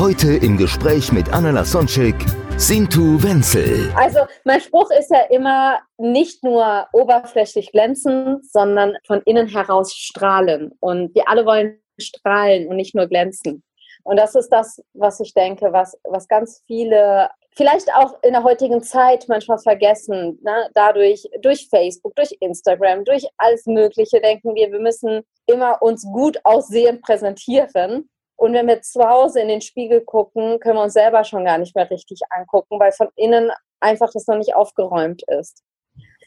[0.00, 2.14] Heute im Gespräch mit Anna Lasonczek,
[2.56, 3.92] Sintu Wenzel.
[3.94, 10.72] Also mein Spruch ist ja immer nicht nur oberflächlich glänzen, sondern von innen heraus strahlen.
[10.80, 13.62] Und wir alle wollen strahlen und nicht nur glänzen.
[14.02, 18.42] Und das ist das, was ich denke, was, was ganz viele vielleicht auch in der
[18.42, 20.38] heutigen Zeit manchmal vergessen.
[20.42, 20.70] Ne?
[20.72, 26.40] Dadurch, durch Facebook, durch Instagram, durch alles Mögliche denken wir, wir müssen immer uns gut
[26.44, 28.08] aussehen präsentieren.
[28.40, 31.58] Und wenn wir zu Hause in den Spiegel gucken, können wir uns selber schon gar
[31.58, 35.62] nicht mehr richtig angucken, weil von innen einfach das noch nicht aufgeräumt ist.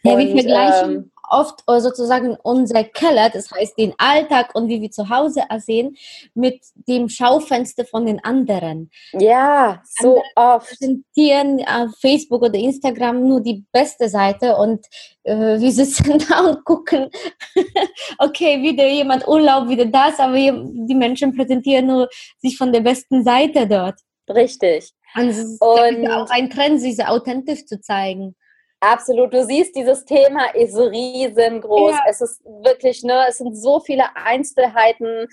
[0.03, 4.81] Ja, wir vergleichen ähm, oft äh, sozusagen unser Keller, das heißt den Alltag und wie
[4.81, 5.95] wir zu Hause aussehen,
[6.33, 8.91] mit dem Schaufenster von den anderen.
[9.13, 10.67] Ja, so oft.
[10.69, 14.85] Präsentieren auf Facebook oder Instagram nur die beste Seite und
[15.23, 17.09] äh, wir sitzen da und gucken,
[18.19, 22.09] okay, wieder jemand Urlaub, wieder das, aber die Menschen präsentieren nur
[22.39, 23.99] sich von der besten Seite dort.
[24.29, 24.91] Richtig.
[25.15, 28.35] Und es ist Und- auch ein Trend, sich so authentisch zu zeigen.
[28.83, 29.33] Absolut.
[29.33, 31.91] Du siehst, dieses Thema ist riesengroß.
[31.91, 32.03] Ja.
[32.09, 35.27] Es ist wirklich, ne, es sind so viele Einzelheiten,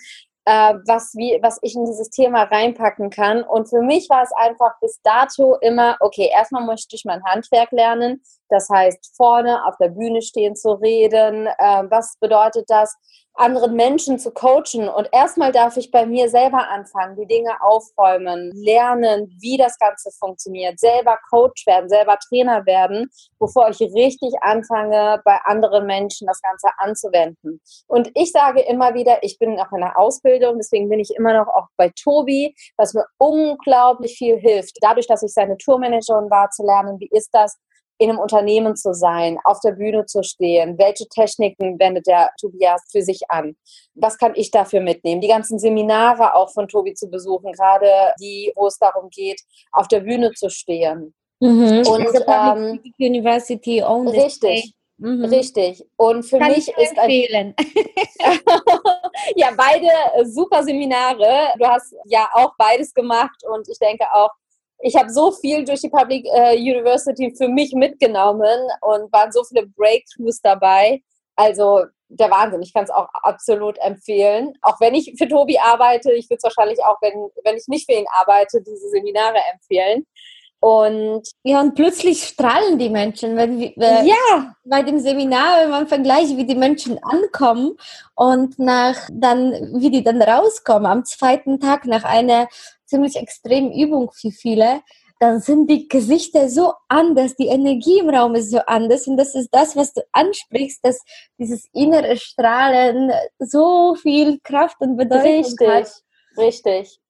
[0.45, 3.43] äh, was, wie, was ich in dieses Thema reinpacken kann.
[3.43, 7.73] Und für mich war es einfach bis dato immer, okay, erstmal möchte ich mein Handwerk
[7.73, 8.23] lernen.
[8.51, 11.49] Das heißt, vorne auf der Bühne stehen zu reden.
[11.49, 12.95] Äh, was bedeutet das?
[13.35, 14.89] Anderen Menschen zu coachen.
[14.89, 20.11] Und erstmal darf ich bei mir selber anfangen, die Dinge aufräumen, lernen, wie das Ganze
[20.19, 23.09] funktioniert, selber Coach werden, selber Trainer werden,
[23.39, 27.61] bevor ich richtig anfange, bei anderen Menschen das Ganze anzuwenden.
[27.87, 31.33] Und ich sage immer wieder, ich bin noch in der Ausbildung, deswegen bin ich immer
[31.33, 34.77] noch auch bei Tobi, was mir unglaublich viel hilft.
[34.81, 37.57] Dadurch, dass ich seine Tourmanagerin war, zu lernen, wie ist das,
[38.01, 42.83] in einem Unternehmen zu sein, auf der Bühne zu stehen, welche Techniken wendet der Tobias
[42.91, 43.57] für sich an,
[43.95, 48.53] was kann ich dafür mitnehmen, die ganzen Seminare auch von Tobi zu besuchen, gerade die,
[48.57, 49.41] wo es darum geht,
[49.73, 51.15] auf der Bühne zu stehen.
[51.41, 54.75] Und Und, ähm, University own this Richtig.
[54.97, 55.25] Mhm.
[55.25, 55.85] richtig.
[55.97, 57.55] Und für Kann mich ist ein empfehlen.
[59.35, 59.89] ja, beide
[60.31, 61.55] super Seminare.
[61.59, 64.31] Du hast ja auch beides gemacht und ich denke auch,
[64.83, 69.45] ich habe so viel durch die Public äh, University für mich mitgenommen und waren so
[69.45, 71.03] viele Breakthroughs dabei.
[71.37, 72.63] Also der Wahnsinn.
[72.63, 74.53] Ich kann es auch absolut empfehlen.
[74.63, 77.91] Auch wenn ich für Tobi arbeite, ich würde es wahrscheinlich auch, wenn, wenn ich nicht
[77.91, 80.07] für ihn arbeite, diese Seminare empfehlen.
[80.63, 85.71] Und Ja, und plötzlich strahlen die Menschen, wenn wir, äh, ja, bei dem Seminar, wenn
[85.71, 87.79] man vergleicht, wie die Menschen ankommen
[88.15, 92.47] und nach dann, wie die dann rauskommen, am zweiten Tag nach einer
[92.91, 94.83] ziemlich extremen Übung für viele,
[95.21, 99.35] dann sind die Gesichter so anders, die Energie im Raum ist so anders und das
[99.35, 100.99] ist das, was du ansprichst, dass
[101.39, 105.93] dieses innere Strahlen so viel Kraft und Bedeutung Richtig, hat.
[106.39, 107.01] richtig.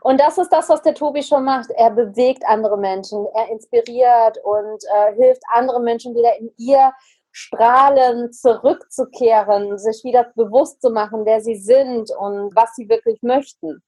[0.00, 1.70] Und das ist das, was der Tobi schon macht.
[1.70, 6.92] Er bewegt andere Menschen, er inspiriert und äh, hilft anderen Menschen wieder in ihr
[7.30, 13.82] Strahlen zurückzukehren, sich wieder bewusst zu machen, wer sie sind und was sie wirklich möchten.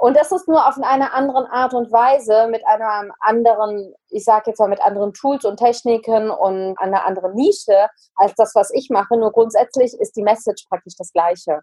[0.00, 4.44] Und das ist nur auf eine andere Art und Weise, mit einem anderen, ich sage
[4.46, 8.88] jetzt mal mit anderen Tools und Techniken und einer anderen Nische als das, was ich
[8.88, 9.18] mache.
[9.18, 11.60] Nur grundsätzlich ist die Message praktisch das gleiche.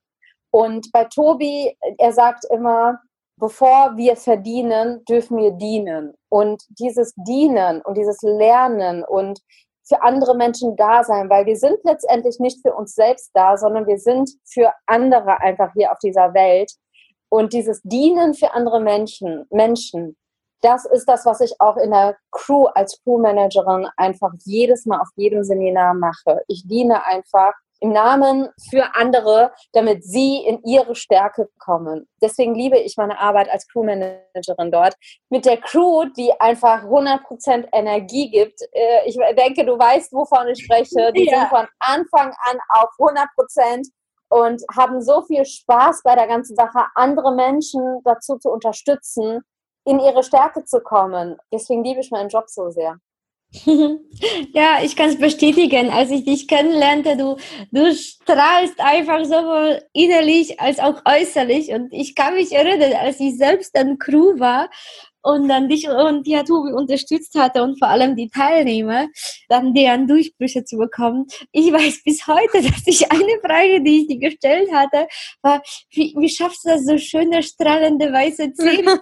[0.51, 2.99] Und bei Tobi, er sagt immer,
[3.37, 6.13] bevor wir verdienen, dürfen wir dienen.
[6.29, 9.39] Und dieses Dienen und dieses Lernen und
[9.87, 13.87] für andere Menschen da sein, weil wir sind letztendlich nicht für uns selbst da, sondern
[13.87, 16.71] wir sind für andere einfach hier auf dieser Welt.
[17.29, 20.15] Und dieses Dienen für andere Menschen, Menschen,
[20.61, 25.09] das ist das, was ich auch in der Crew als Crewmanagerin einfach jedes Mal auf
[25.15, 26.41] jedem Seminar mache.
[26.47, 32.07] Ich diene einfach im Namen für andere, damit sie in ihre Stärke kommen.
[32.23, 34.95] Deswegen liebe ich meine Arbeit als Crewmanagerin dort.
[35.29, 38.59] Mit der Crew, die einfach 100% Energie gibt.
[38.71, 41.13] Äh, Ich denke, du weißt, wovon ich spreche.
[41.13, 41.41] Die Ja.
[41.41, 43.87] sind von Anfang an auf 100%
[44.29, 49.41] und haben so viel Spaß bei der ganzen Sache, andere Menschen dazu zu unterstützen,
[49.85, 51.37] in ihre Stärke zu kommen.
[51.51, 52.99] Deswegen liebe ich meinen Job so sehr.
[54.53, 55.89] Ja, ich kann es bestätigen.
[55.89, 57.37] Als ich dich kennenlernte, du,
[57.71, 61.71] du strahlst einfach sowohl innerlich als auch äußerlich.
[61.71, 64.69] Und ich kann mich erinnern, als ich selbst dann Crew war
[65.21, 69.07] und dann dich und ja, Tobi unterstützt hatte und vor allem die Teilnehmer,
[69.49, 71.27] dann deren Durchbrüche zu bekommen.
[71.51, 75.07] Ich weiß bis heute, dass ich eine Frage, die ich dir gestellt hatte,
[75.41, 75.61] war,
[75.91, 78.99] wie, wie schaffst du das, so schöne, strahlende, weiße Zähne?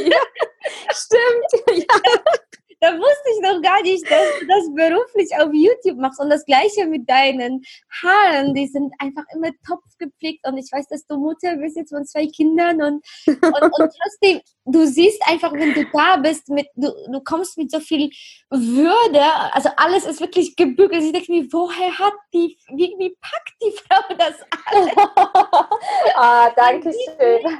[0.00, 0.20] ja,
[0.92, 1.78] stimmt.
[1.88, 2.17] Ja
[3.82, 6.20] nicht, dass du das beruflich auf YouTube machst.
[6.20, 7.62] Und das gleiche mit deinen
[8.02, 10.46] Haaren, die sind einfach immer top gepflegt.
[10.46, 13.72] Und ich weiß, dass du Mutter bist jetzt von zwei Kindern und, und, und
[14.02, 18.10] trotzdem, du siehst einfach, wenn du da bist, mit, du, du kommst mit so viel
[18.50, 19.22] Würde,
[19.52, 21.02] also alles ist wirklich gebügelt.
[21.02, 24.34] Ich denke mir, woher hat die, wie, wie packt die Frau das
[24.66, 26.14] alles?
[26.14, 27.58] ah, danke schön.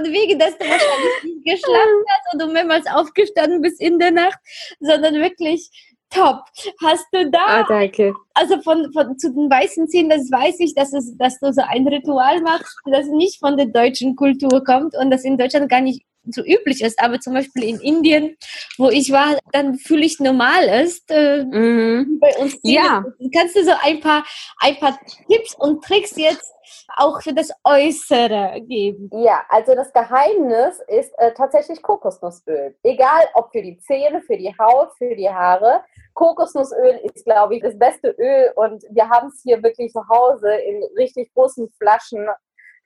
[0.00, 4.10] Von wegen, dass du wahrscheinlich nicht geschlafen hast und du mehrmals aufgestanden bist in der
[4.10, 4.38] Nacht,
[4.80, 5.70] sondern wirklich
[6.10, 6.42] top.
[6.82, 8.14] Hast du da, ah, danke.
[8.34, 11.62] also von, von zu den weißen Zähnen, das weiß ich, dass, es, dass du so
[11.62, 15.80] ein Ritual machst, das nicht von der deutschen Kultur kommt und das in Deutschland gar
[15.80, 18.36] nicht so üblich ist, aber zum Beispiel in Indien,
[18.78, 21.10] wo ich war, dann fühle ich normal ist.
[21.10, 22.18] Äh, mhm.
[22.20, 23.04] Bei uns ja.
[23.34, 24.24] Kannst du so ein paar,
[24.58, 26.52] ein paar Tipps und Tricks jetzt
[26.96, 29.10] auch für das Äußere geben?
[29.12, 32.76] Ja, also das Geheimnis ist äh, tatsächlich Kokosnussöl.
[32.82, 35.82] Egal ob für die Zähne, für die Haut, für die Haare.
[36.14, 40.52] Kokosnussöl ist, glaube ich, das beste Öl und wir haben es hier wirklich zu Hause
[40.52, 42.28] in richtig großen Flaschen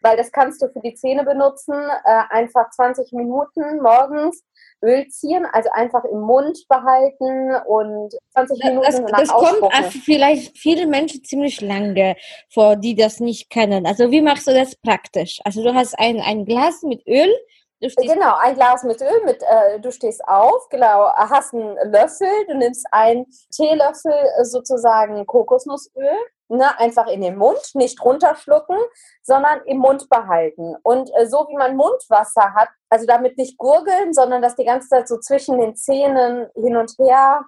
[0.05, 1.75] weil das kannst du für die Zähne benutzen.
[1.75, 4.45] Äh, einfach 20 Minuten morgens
[4.85, 9.73] Öl ziehen, also einfach im Mund behalten und 20 Minuten das, das kommt
[10.05, 12.17] vielleicht viele Menschen ziemlich lange
[12.53, 13.87] vor, die das nicht kennen.
[13.87, 15.41] Also wie machst du das praktisch?
[15.45, 17.35] Also du hast ein, ein Glas mit Öl.
[17.81, 22.57] Genau, ein Glas mit Öl, mit, äh, du stehst auf, genau, hast einen Löffel, du
[22.57, 26.17] nimmst einen Teelöffel äh, sozusagen Kokosnussöl,
[26.49, 28.77] ne, einfach in den Mund, nicht runterschlucken,
[29.23, 30.77] sondern im Mund behalten.
[30.83, 34.89] Und äh, so wie man Mundwasser hat, also damit nicht gurgeln, sondern das die ganze
[34.89, 37.45] Zeit so zwischen den Zähnen hin und her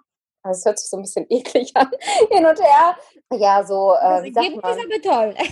[0.49, 1.91] das hört sich so ein bisschen eklig an,
[2.31, 2.97] hin und her.
[3.33, 3.95] Ja, so.
[3.95, 5.35] Äh, das Ergebnis ist aber toll.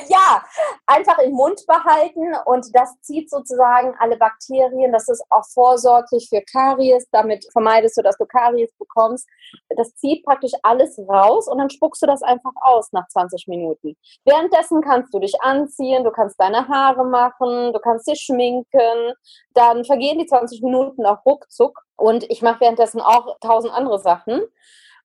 [0.08, 0.44] ja,
[0.86, 4.92] einfach im Mund behalten und das zieht sozusagen alle Bakterien.
[4.92, 7.08] Das ist auch vorsorglich für Karies.
[7.12, 9.28] Damit vermeidest du, dass du Karies bekommst.
[9.76, 13.96] Das zieht praktisch alles raus und dann spuckst du das einfach aus nach 20 Minuten.
[14.24, 19.14] Währenddessen kannst du dich anziehen, du kannst deine Haare machen, du kannst dich schminken.
[19.54, 24.42] Dann vergehen die 20 Minuten auch ruckzuck und ich mache währenddessen auch tausend andere Sachen.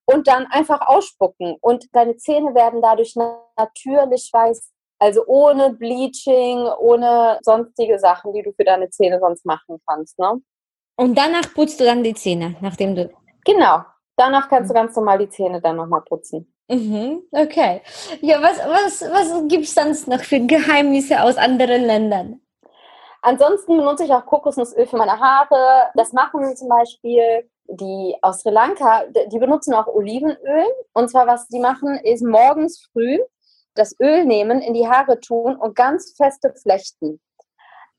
[0.04, 1.56] Und dann einfach ausspucken.
[1.60, 4.71] Und deine Zähne werden dadurch natürlich weiß.
[5.02, 10.16] Also ohne Bleaching, ohne sonstige Sachen, die du für deine Zähne sonst machen kannst.
[10.16, 10.40] Ne?
[10.94, 13.10] Und danach putzt du dann die Zähne, nachdem du.
[13.44, 13.80] Genau.
[14.16, 16.54] Danach kannst du ganz normal die Zähne dann nochmal putzen.
[16.68, 17.82] Mhm, okay.
[18.20, 22.40] Ja, was, was, was gibt es sonst noch für Geheimnisse aus anderen Ländern?
[23.22, 25.90] Ansonsten benutze ich auch Kokosnussöl für meine Haare.
[25.96, 29.02] Das machen zum Beispiel die aus Sri Lanka,
[29.32, 30.66] die benutzen auch Olivenöl.
[30.92, 33.18] Und zwar, was die machen, ist morgens früh
[33.74, 37.20] das Öl nehmen, in die Haare tun und ganz feste flechten.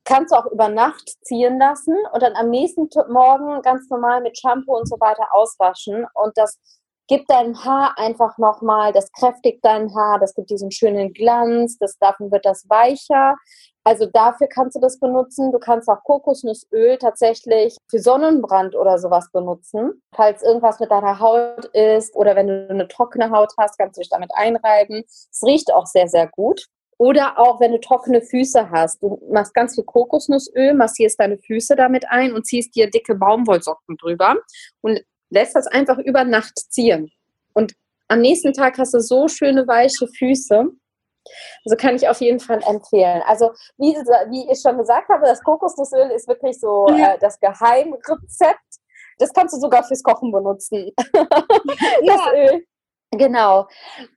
[0.06, 4.38] Kannst du auch über Nacht ziehen lassen und dann am nächsten Morgen ganz normal mit
[4.38, 6.06] Shampoo und so weiter auswaschen.
[6.14, 6.60] Und das
[7.08, 11.98] gibt deinem Haar einfach nochmal, das kräftigt dein Haar, das gibt diesen schönen Glanz, das,
[12.00, 13.36] davon wird das weicher.
[13.86, 15.52] Also dafür kannst du das benutzen.
[15.52, 20.02] Du kannst auch Kokosnussöl tatsächlich für Sonnenbrand oder sowas benutzen.
[20.16, 24.02] Falls irgendwas mit deiner Haut ist oder wenn du eine trockene Haut hast, kannst du
[24.02, 25.04] dich damit einreiben.
[25.06, 26.68] Es riecht auch sehr, sehr gut.
[26.98, 29.04] Oder auch wenn du trockene Füße hast.
[29.04, 33.98] Du machst ganz viel Kokosnussöl, massierst deine Füße damit ein und ziehst dir dicke Baumwollsocken
[33.98, 34.38] drüber
[34.82, 37.12] und lässt das einfach über Nacht ziehen.
[37.54, 37.74] Und
[38.08, 40.70] am nächsten Tag hast du so schöne weiche Füße.
[41.66, 43.22] Also kann ich auf jeden Fall empfehlen.
[43.26, 48.60] Also wie, wie ich schon gesagt habe, das Kokosnussöl ist wirklich so äh, das Geheimrezept.
[49.20, 50.92] Das kannst du sogar fürs Kochen benutzen.
[50.98, 52.66] das Öl.
[53.18, 53.68] Genau.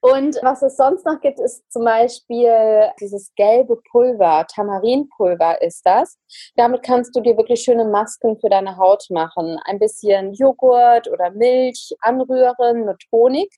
[0.00, 6.18] Und was es sonst noch gibt, ist zum Beispiel dieses gelbe Pulver, Tamarinpulver ist das.
[6.56, 9.58] Damit kannst du dir wirklich schöne Masken für deine Haut machen.
[9.66, 13.54] Ein bisschen Joghurt oder Milch anrühren mit Honig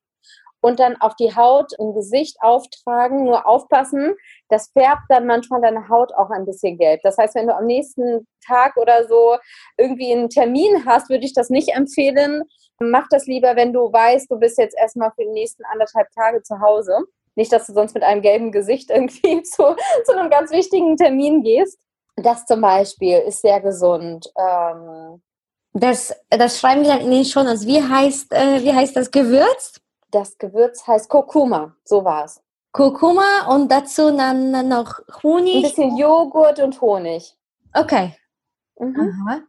[0.60, 3.24] und dann auf die Haut im Gesicht auftragen.
[3.24, 4.14] Nur aufpassen,
[4.48, 7.00] das färbt dann manchmal deine Haut auch ein bisschen gelb.
[7.02, 9.36] Das heißt, wenn du am nächsten Tag oder so
[9.76, 12.42] irgendwie einen Termin hast, würde ich das nicht empfehlen.
[12.80, 16.42] Mach das lieber, wenn du weißt, du bist jetzt erstmal für die nächsten anderthalb Tage
[16.42, 16.96] zu Hause.
[17.34, 21.42] Nicht, dass du sonst mit einem gelben Gesicht irgendwie zu, zu einem ganz wichtigen Termin
[21.42, 21.78] gehst.
[22.16, 24.32] Das zum Beispiel ist sehr gesund.
[24.36, 25.22] Ähm,
[25.72, 27.64] Das, das schreiben wir dann in den Shownotes.
[27.66, 29.80] Wie heißt, äh, wie heißt das Gewürz?
[30.10, 32.42] Das Gewürz heißt Kurkuma, so war es.
[32.72, 35.62] Kurkuma und dazu dann noch Ein Honig.
[35.62, 37.36] bisschen Joghurt und Honig.
[37.74, 38.14] Okay.
[38.78, 39.42] Mhm.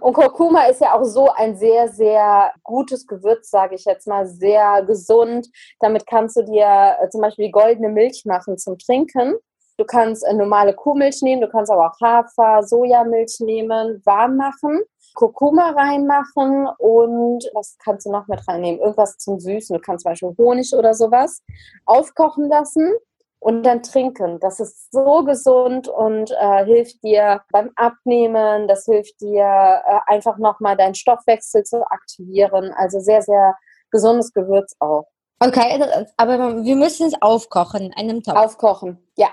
[0.00, 4.26] Und Kurkuma ist ja auch so ein sehr, sehr gutes Gewürz, sage ich jetzt mal,
[4.26, 5.48] sehr gesund.
[5.80, 9.34] Damit kannst du dir äh, zum Beispiel die goldene Milch machen zum Trinken.
[9.82, 14.80] Du kannst äh, normale Kuhmilch nehmen, du kannst aber auch Hafer, Sojamilch nehmen, warm machen,
[15.14, 18.80] Kurkuma reinmachen und was kannst du noch mit reinnehmen?
[18.80, 19.74] Irgendwas zum Süßen.
[19.74, 21.42] Du kannst zum Beispiel Honig oder sowas
[21.84, 22.92] aufkochen lassen
[23.40, 24.38] und dann trinken.
[24.38, 28.68] Das ist so gesund und äh, hilft dir beim Abnehmen.
[28.68, 32.72] Das hilft dir äh, einfach nochmal deinen Stoffwechsel zu aktivieren.
[32.76, 33.56] Also sehr, sehr
[33.90, 35.08] gesundes Gewürz auch.
[35.40, 35.84] Okay,
[36.18, 38.36] aber wir müssen es aufkochen in einem Topf.
[38.36, 39.26] Aufkochen, ja.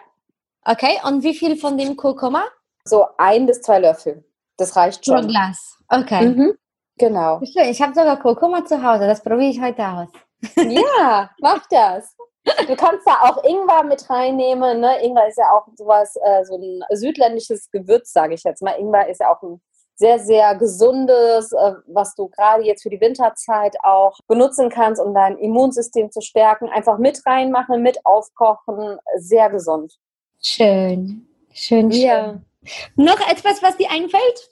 [0.65, 2.43] Okay, und wie viel von dem Kurkuma?
[2.85, 4.23] So ein bis zwei Löffel.
[4.57, 5.27] Das reicht Pro schon.
[5.27, 5.77] Glas.
[5.87, 6.27] Okay.
[6.27, 6.57] Mhm.
[6.97, 7.39] Genau.
[7.45, 10.09] Schön, ich habe sogar Kurkuma zu Hause, das probiere ich heute aus.
[10.55, 12.15] Ja, mach das.
[12.67, 14.79] Du kannst da auch Ingwer mit reinnehmen.
[14.79, 15.01] Ne?
[15.03, 18.79] Ingwer ist ja auch sowas, äh, so ein südländisches Gewürz, sage ich jetzt mal.
[18.79, 19.61] Ingwer ist ja auch ein
[19.95, 25.13] sehr, sehr gesundes, äh, was du gerade jetzt für die Winterzeit auch benutzen kannst, um
[25.13, 26.69] dein Immunsystem zu stärken.
[26.69, 28.97] Einfach mit reinmachen, mit aufkochen.
[29.17, 29.97] Sehr gesund.
[30.41, 31.27] Schön.
[31.53, 32.45] Schön, schön.
[32.95, 34.49] Noch etwas, was dir einfällt?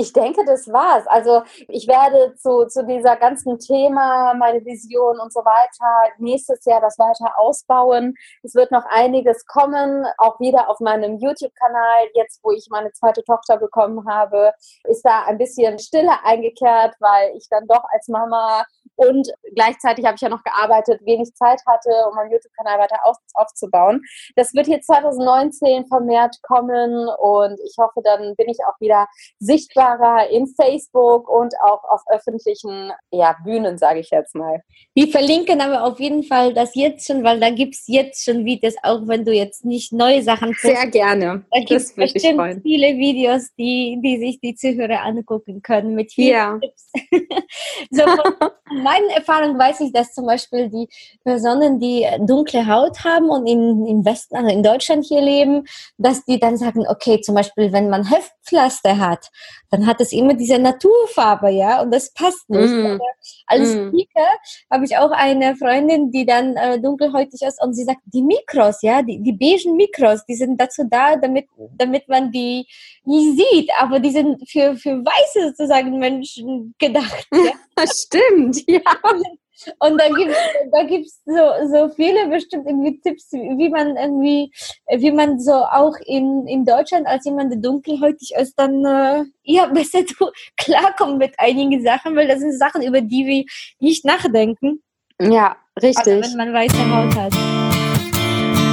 [0.00, 1.08] Ich denke, das war's.
[1.08, 6.80] Also ich werde zu, zu dieser ganzen Thema, meine Vision und so weiter, nächstes Jahr
[6.80, 8.14] das weiter ausbauen.
[8.44, 12.10] Es wird noch einiges kommen, auch wieder auf meinem YouTube-Kanal.
[12.14, 14.52] Jetzt, wo ich meine zweite Tochter bekommen habe,
[14.84, 18.64] ist da ein bisschen Stille eingekehrt, weil ich dann doch als Mama
[18.98, 23.16] und gleichzeitig habe ich ja noch gearbeitet, wenig Zeit hatte, um meinen YouTube-Kanal weiter auf,
[23.34, 24.02] aufzubauen.
[24.34, 29.06] Das wird hier 2019 vermehrt kommen und ich hoffe, dann bin ich auch wieder
[29.38, 34.62] sichtbarer in Facebook und auch auf öffentlichen ja, Bühnen, sage ich jetzt mal.
[34.94, 38.44] Wir verlinken aber auf jeden Fall das jetzt schon, weil da gibt es jetzt schon
[38.44, 40.90] Videos, auch wenn du jetzt nicht neue Sachen postest.
[40.90, 41.44] gerne.
[41.52, 46.32] Da gibt es bestimmt viele Videos, die, die sich die Zuhörer angucken können mit vielen
[46.32, 46.58] Ja.
[46.60, 46.90] Tipps.
[47.90, 48.02] so
[48.88, 50.88] meinen Erfahrungen weiß ich, dass zum Beispiel die
[51.24, 55.64] Personen, die dunkle Haut haben und in, im Westen, also in Deutschland hier leben,
[55.98, 59.28] dass die dann sagen, okay, zum Beispiel, wenn man Heftpflaster hat,
[59.70, 62.72] dann hat es immer diese Naturfarbe, ja, und das passt nicht.
[62.72, 62.86] Mm.
[62.86, 63.10] Aber
[63.46, 63.88] als Mm.
[63.88, 64.28] Speaker
[64.70, 68.80] habe ich auch eine Freundin, die dann äh, dunkelhäutig ist und sie sagt, die Mikros,
[68.82, 72.66] ja, die, die beigen Mikros, die sind dazu da, damit, damit man die
[73.08, 77.26] nicht sieht, aber die sind für, für weiße sozusagen Menschen gedacht.
[77.78, 77.86] Ja?
[77.86, 78.80] Stimmt, ja.
[79.80, 80.32] Und da gibt
[80.72, 84.52] da gibt's so, so viele bestimmt irgendwie Tipps, wie man irgendwie,
[84.88, 89.66] wie man so auch in, in Deutschland als jemand, der dunkelhäutig ist, dann äh, ja
[89.66, 93.44] besser zu, klarkommt mit einigen Sachen, weil das sind Sachen, über die wir
[93.80, 94.80] nicht nachdenken,
[95.20, 96.30] Ja, also richtig.
[96.30, 97.32] wenn man weiße Haut hat.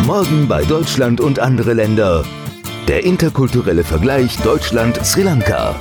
[0.05, 2.23] Morgen bei Deutschland und andere Länder.
[2.87, 5.75] Der interkulturelle Vergleich Deutschland-Sri Lanka.